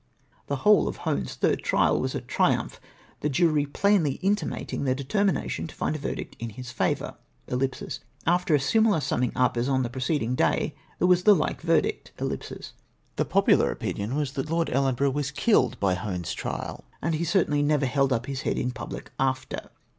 [0.47, 2.81] The whole of Hone's third trial was a triumph,
[3.19, 7.17] the jury plainly intimating theu' determination to find a verdict in his favour.
[8.25, 12.13] After a similar summing up as on the preceding day, there Avas the like verdict.
[12.17, 17.61] The popular opinion was, that Lord Ellenborough was killed by Hone's trial, and he certainly
[17.61, 19.69] never held up his head in public after."